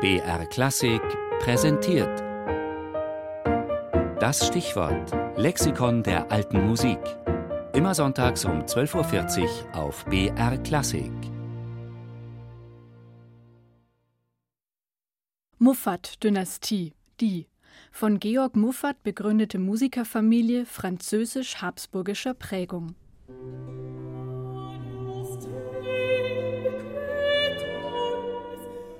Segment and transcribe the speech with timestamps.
[0.00, 1.02] BR Klassik
[1.40, 2.20] präsentiert.
[4.20, 7.00] Das Stichwort Lexikon der alten Musik.
[7.72, 11.10] Immer sonntags um 12.40 Uhr auf BR Klassik.
[15.58, 17.48] Muffat-Dynastie, die
[17.90, 22.94] von Georg Muffat begründete Musikerfamilie französisch-habsburgischer Prägung.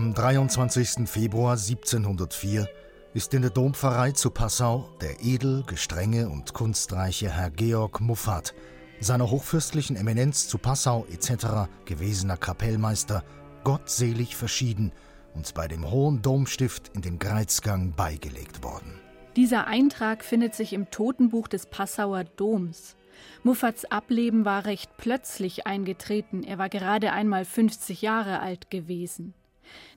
[0.00, 1.06] Am 23.
[1.06, 2.66] Februar 1704
[3.12, 8.54] ist in der Dompfarrei zu Passau der edel, gestrenge und kunstreiche Herr Georg Muffat,
[8.98, 11.68] seiner hochfürstlichen Eminenz zu Passau etc.
[11.84, 13.22] gewesener Kapellmeister,
[13.62, 14.92] gottselig verschieden
[15.34, 18.98] und bei dem Hohen Domstift in den Greizgang beigelegt worden.
[19.36, 22.96] Dieser Eintrag findet sich im Totenbuch des Passauer Doms.
[23.42, 29.34] Muffats Ableben war recht plötzlich eingetreten, er war gerade einmal 50 Jahre alt gewesen.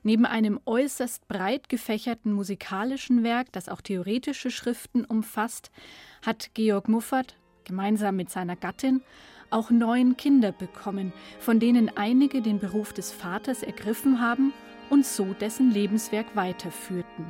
[0.02, 5.70] Neben einem äußerst breit gefächerten musikalischen Werk, das auch theoretische Schriften umfasst,
[6.24, 9.02] hat Georg Muffat gemeinsam mit seiner Gattin
[9.50, 14.52] auch neun Kinder bekommen, von denen einige den Beruf des Vaters ergriffen haben
[14.90, 17.26] und so dessen Lebenswerk weiterführten.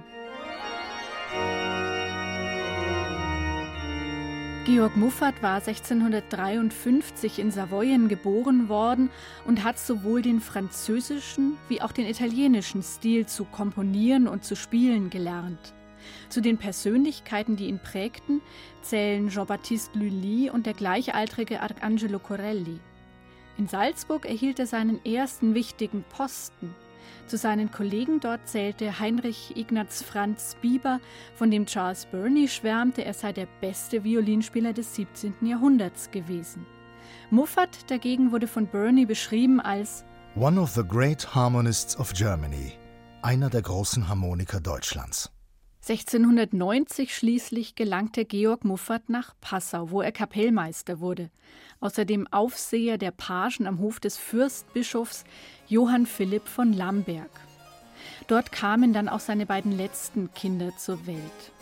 [4.65, 9.11] Georg Muffat war 1653 in Savoyen geboren worden
[9.47, 15.11] und hat sowohl den französischen wie auch den italienischen Stil zu komponieren und zu spielen
[15.11, 15.75] gelernt.
[16.31, 18.41] Zu den Persönlichkeiten, die ihn prägten,
[18.81, 22.81] zählen Jean-Baptiste Lully und der gleichaltrige Arcangelo Corelli.
[23.59, 26.75] In Salzburg erhielt er seinen ersten wichtigen Posten.
[27.27, 31.01] Zu seinen Kollegen dort zählte Heinrich Ignaz Franz Bieber,
[31.35, 35.35] von dem Charles Burney schwärmte, er sei der beste Violinspieler des 17.
[35.43, 36.67] Jahrhunderts gewesen.
[37.31, 40.05] Muffat dagegen wurde von Burney beschrieben als
[40.37, 42.73] One of the great harmonists of Germany,
[43.23, 45.31] einer der großen Harmoniker Deutschlands.
[45.87, 51.29] 1690 schließlich gelangte Georg Muffat nach Passau, wo er Kapellmeister wurde,
[51.81, 55.25] außerdem Aufseher der Pagen am Hof des Fürstbischofs
[55.69, 57.29] Johann Philipp von Lamberg.
[58.29, 61.53] Dort kamen dann auch seine beiden letzten Kinder zur Welt.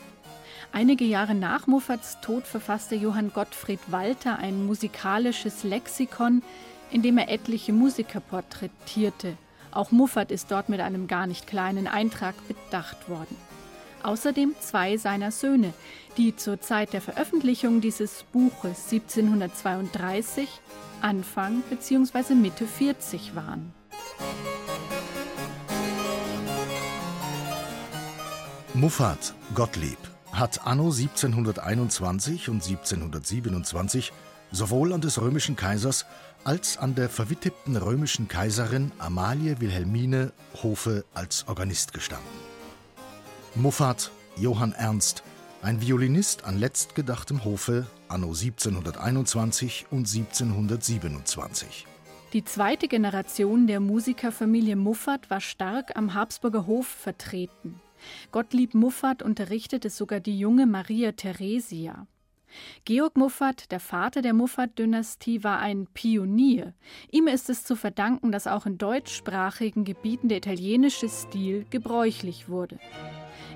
[0.71, 6.45] Einige Jahre nach Muffats Tod verfasste Johann Gottfried Walter ein musikalisches Lexikon,
[6.93, 9.37] in dem er etliche Musiker porträtierte.
[9.73, 13.52] Auch Muffat ist dort mit einem gar nicht kleinen Eintrag bedacht worden
[14.05, 15.73] außerdem zwei seiner Söhne,
[16.17, 20.49] die zur Zeit der Veröffentlichung dieses Buches 1732
[21.01, 22.35] Anfang bzw.
[22.35, 23.73] Mitte 40 waren.
[28.75, 29.99] Muffat Gottlieb
[30.33, 34.13] hat anno 1721 und 1727
[34.51, 36.07] sowohl an des römischen Kaisers
[36.45, 42.52] als an der verwitterten römischen Kaiserin Amalie Wilhelmine Hofe als Organist gestanden.
[43.55, 45.23] Muffat Johann Ernst,
[45.61, 51.87] ein Violinist an letztgedachtem Hofe anno 1721 und 1727.
[52.33, 57.79] Die zweite Generation der Musikerfamilie Muffat war stark am Habsburger Hof vertreten.
[58.31, 62.07] Gottlieb Muffat unterrichtete sogar die junge Maria Theresia.
[62.87, 66.73] Georg Muffat, der Vater der Muffat-Dynastie, war ein Pionier.
[67.11, 72.79] Ihm ist es zu verdanken, dass auch in deutschsprachigen Gebieten der italienische Stil gebräuchlich wurde.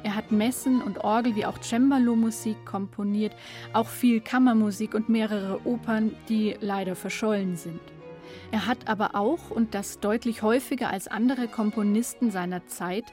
[0.02, 3.32] Er hat Messen und Orgel wie auch Cembalo-Musik komponiert,
[3.72, 7.80] auch viel Kammermusik und mehrere Opern, die leider verschollen sind.
[8.50, 13.04] Er hat aber auch, und das deutlich häufiger als andere Komponisten seiner Zeit,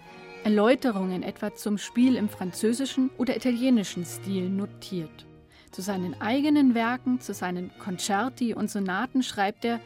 [0.44, 5.26] Erläuterungen etwa zum Spiel im französischen oder italienischen Stil notiert.
[5.72, 9.80] Zu seinen eigenen Werken, zu seinen Concerti und Sonaten schreibt er,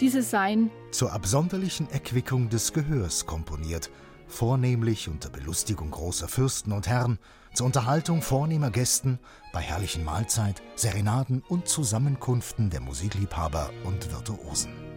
[0.00, 3.90] diese seien zur absonderlichen Erquickung des Gehörs komponiert
[4.32, 7.18] vornehmlich unter Belustigung großer Fürsten und Herren,
[7.54, 9.18] zur Unterhaltung vornehmer Gästen,
[9.52, 14.91] bei herrlichen Mahlzeit, Serenaden und Zusammenkünften der Musikliebhaber und Virtuosen.